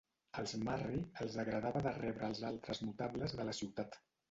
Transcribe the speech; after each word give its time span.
Als 0.43 0.53
Murray 0.67 1.03
els 1.25 1.35
agradava 1.43 1.83
de 1.89 1.93
rebre 1.99 2.27
els 2.31 2.43
altres 2.51 2.83
notables 2.89 3.39
de 3.41 3.49
la 3.53 3.57
ciutat. 3.63 4.03